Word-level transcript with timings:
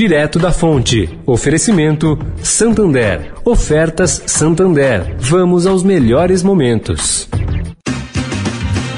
direto 0.00 0.38
da 0.38 0.50
fonte. 0.50 1.20
Oferecimento 1.26 2.18
Santander. 2.42 3.34
Ofertas 3.44 4.22
Santander. 4.24 5.14
Vamos 5.18 5.66
aos 5.66 5.82
melhores 5.82 6.42
momentos. 6.42 7.28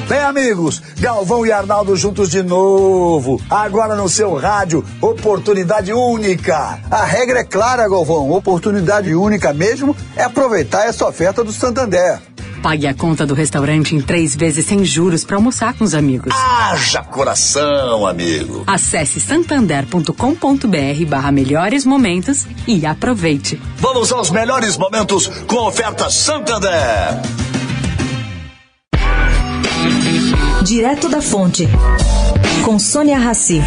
Bem, 0.08 0.20
amigos, 0.20 0.80
Galvão 1.00 1.44
e 1.44 1.50
Arnaldo 1.50 1.96
juntos 1.96 2.30
de 2.30 2.40
novo. 2.40 3.40
Agora 3.50 3.96
no 3.96 4.08
seu 4.08 4.36
rádio, 4.36 4.84
oportunidade 5.00 5.92
única. 5.92 6.78
A 6.88 7.04
regra 7.04 7.40
é 7.40 7.44
clara, 7.44 7.88
Galvão. 7.88 8.30
Oportunidade 8.30 9.12
única 9.12 9.52
mesmo 9.52 9.96
é 10.14 10.22
aproveitar 10.22 10.86
essa 10.86 11.04
oferta 11.08 11.42
do 11.42 11.50
Santander. 11.50 12.20
Pague 12.62 12.86
a 12.86 12.94
conta 12.94 13.26
do 13.26 13.34
restaurante 13.34 13.96
em 13.96 14.00
três 14.00 14.36
vezes 14.36 14.64
sem 14.66 14.84
juros 14.84 15.24
para 15.24 15.36
almoçar 15.36 15.74
com 15.74 15.82
os 15.82 15.94
amigos. 15.94 16.32
Haja 16.32 17.02
coração, 17.02 18.06
amigo. 18.06 18.62
Acesse 18.68 19.20
santander.com.br 19.20 21.06
barra 21.08 21.32
melhores 21.32 21.84
momentos 21.84 22.46
e 22.66 22.86
aproveite. 22.86 23.60
Vamos 23.78 24.12
aos 24.12 24.30
melhores 24.30 24.76
momentos 24.76 25.26
com 25.48 25.56
oferta 25.56 26.08
Santander. 26.08 26.70
Direto 30.62 31.08
da 31.08 31.20
Fonte, 31.20 31.68
com 32.64 32.78
Sônia 32.78 33.18
Rassi. 33.18 33.60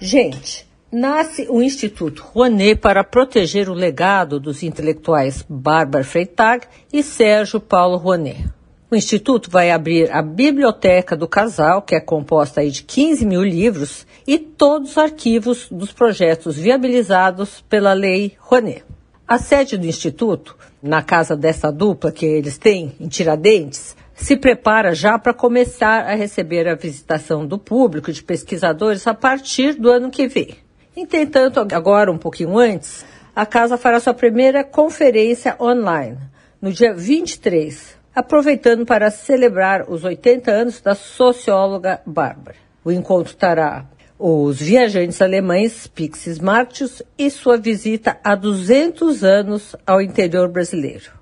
Gente, 0.00 0.65
nasce 0.90 1.46
o 1.50 1.60
Instituto 1.60 2.22
Rouanet 2.22 2.76
para 2.76 3.02
proteger 3.02 3.68
o 3.68 3.74
legado 3.74 4.38
dos 4.38 4.62
intelectuais 4.62 5.44
Bárbara 5.48 6.04
Freitag 6.04 6.66
e 6.92 7.02
Sérgio 7.02 7.60
Paulo 7.60 7.96
Rouanet. 7.96 8.48
O 8.88 8.94
Instituto 8.94 9.50
vai 9.50 9.72
abrir 9.72 10.12
a 10.12 10.22
Biblioteca 10.22 11.16
do 11.16 11.26
Casal, 11.26 11.82
que 11.82 11.96
é 11.96 12.00
composta 12.00 12.64
de 12.64 12.84
15 12.84 13.26
mil 13.26 13.42
livros, 13.42 14.06
e 14.24 14.38
todos 14.38 14.92
os 14.92 14.98
arquivos 14.98 15.66
dos 15.70 15.92
projetos 15.92 16.56
viabilizados 16.56 17.64
pela 17.68 17.92
Lei 17.92 18.36
Rouanet. 18.38 18.84
A 19.26 19.38
sede 19.38 19.76
do 19.76 19.86
Instituto, 19.86 20.56
na 20.80 21.02
casa 21.02 21.36
dessa 21.36 21.72
dupla 21.72 22.12
que 22.12 22.24
eles 22.24 22.58
têm, 22.58 22.94
em 23.00 23.08
Tiradentes, 23.08 23.96
se 24.14 24.36
prepara 24.36 24.94
já 24.94 25.18
para 25.18 25.34
começar 25.34 26.04
a 26.04 26.14
receber 26.14 26.68
a 26.68 26.76
visitação 26.76 27.44
do 27.44 27.58
público, 27.58 28.12
de 28.12 28.22
pesquisadores, 28.22 29.04
a 29.04 29.12
partir 29.12 29.74
do 29.74 29.90
ano 29.90 30.10
que 30.10 30.28
vem. 30.28 30.65
Entretanto, 30.96 31.60
agora, 31.72 32.10
um 32.10 32.16
pouquinho 32.16 32.58
antes, 32.58 33.04
a 33.34 33.44
casa 33.44 33.76
fará 33.76 34.00
sua 34.00 34.14
primeira 34.14 34.64
conferência 34.64 35.54
online, 35.60 36.16
no 36.58 36.72
dia 36.72 36.94
23, 36.94 37.94
aproveitando 38.14 38.86
para 38.86 39.10
celebrar 39.10 39.90
os 39.90 40.04
80 40.04 40.50
anos 40.50 40.80
da 40.80 40.94
socióloga 40.94 42.00
Bárbara. 42.06 42.56
O 42.82 42.90
encontro 42.90 43.36
terá 43.36 43.84
os 44.18 44.58
viajantes 44.58 45.20
alemães 45.20 45.86
Pixis 45.86 46.38
Martius 46.38 47.02
e 47.18 47.28
sua 47.28 47.58
visita 47.58 48.16
há 48.24 48.34
200 48.34 49.22
anos 49.22 49.76
ao 49.86 50.00
interior 50.00 50.48
brasileiro. 50.48 51.12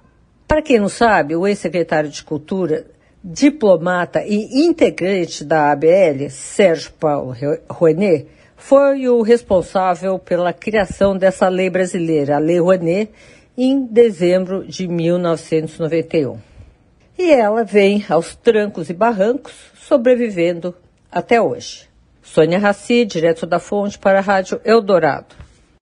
Para 0.46 0.62
quem 0.62 0.78
não 0.78 0.88
sabe, 0.88 1.34
o 1.34 1.48
ex-secretário 1.48 2.08
de 2.08 2.22
Cultura, 2.22 2.86
diplomata 3.24 4.22
e 4.24 4.64
integrante 4.64 5.42
da 5.44 5.72
ABL, 5.72 6.30
Sérgio 6.30 6.92
Paulo 6.92 7.34
Rouenet, 7.68 8.28
foi 8.56 9.08
o 9.08 9.22
responsável 9.22 10.18
pela 10.18 10.52
criação 10.52 11.16
dessa 11.16 11.48
lei 11.48 11.68
brasileira, 11.68 12.36
a 12.36 12.38
Lei 12.38 12.60
Rouenet, 12.60 13.10
em 13.56 13.84
dezembro 13.84 14.64
de 14.66 14.88
1991. 14.88 16.38
E 17.16 17.30
ela 17.30 17.62
vem 17.62 18.04
aos 18.08 18.34
trancos 18.34 18.90
e 18.90 18.94
barrancos, 18.94 19.52
sobrevivendo 19.76 20.74
até 21.10 21.40
hoje. 21.40 21.88
Sônia 22.22 22.58
Raci, 22.58 23.04
direto 23.04 23.46
da 23.46 23.60
Fonte, 23.60 23.98
para 23.98 24.18
a 24.18 24.22
Rádio 24.22 24.60
Eldorado. 24.64 25.43